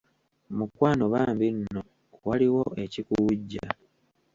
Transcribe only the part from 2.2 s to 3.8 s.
waliwo ekikuwujja.